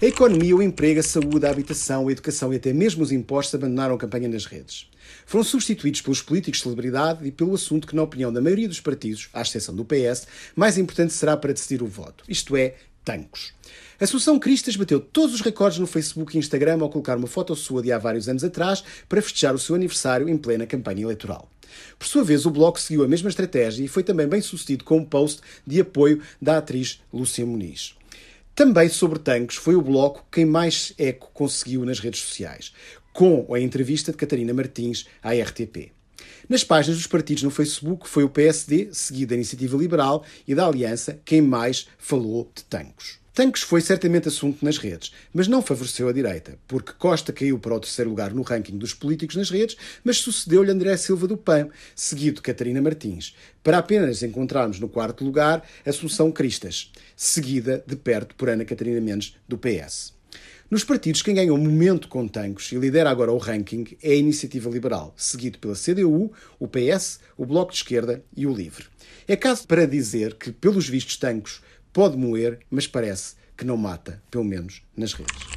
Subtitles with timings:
[0.00, 3.56] A economia, o emprego, a saúde, a habitação, a educação e até mesmo os impostos
[3.56, 4.88] abandonaram a campanha nas redes.
[5.26, 8.80] Foram substituídos pelos políticos de celebridade e pelo assunto que, na opinião da maioria dos
[8.80, 13.52] partidos, à exceção do PS, mais importante será para decidir o voto, isto é, tancos.
[14.00, 17.56] A Assunção Cristas bateu todos os recordes no Facebook e Instagram ao colocar uma foto
[17.56, 21.50] sua de há vários anos atrás para festejar o seu aniversário em plena campanha eleitoral.
[21.98, 24.98] Por sua vez, o Bloco seguiu a mesma estratégia e foi também bem sucedido com
[24.98, 27.98] um post de apoio da atriz Lúcia Muniz.
[28.58, 32.72] Também sobre tanques foi o Bloco quem mais eco conseguiu nas redes sociais,
[33.12, 35.92] com a entrevista de Catarina Martins à RTP.
[36.48, 40.66] Nas páginas dos partidos no Facebook foi o PSD, seguido da Iniciativa Liberal e da
[40.66, 43.18] Aliança, quem mais falou de tanques.
[43.38, 47.72] Tanques foi certamente assunto nas redes, mas não favoreceu a direita, porque Costa caiu para
[47.72, 51.68] o terceiro lugar no ranking dos políticos nas redes, mas sucedeu-lhe André Silva do PAN,
[51.94, 58.34] seguido de Catarina Martins, para apenas encontrarmos no quarto lugar Assunção Cristas, seguida de perto
[58.34, 60.17] por Ana Catarina Mendes do PS.
[60.70, 64.68] Nos partidos, quem ganhou momento com tancos e lidera agora o ranking é a Iniciativa
[64.68, 68.84] Liberal, seguido pela CDU, o PS, o Bloco de Esquerda e o Livre.
[69.26, 74.22] É caso para dizer que, pelos vistos tancos, pode moer, mas parece que não mata,
[74.30, 75.47] pelo menos nas redes.